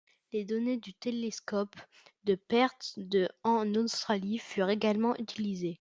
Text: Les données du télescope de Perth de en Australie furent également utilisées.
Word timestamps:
Les 0.33 0.45
données 0.45 0.77
du 0.77 0.95
télescope 0.95 1.75
de 2.23 2.33
Perth 2.33 2.93
de 2.97 3.29
en 3.43 3.71
Australie 3.75 4.39
furent 4.39 4.71
également 4.71 5.15
utilisées. 5.17 5.69